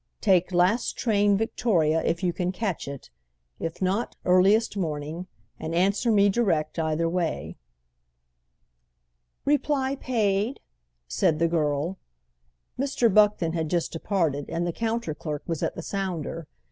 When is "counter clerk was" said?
14.73-15.61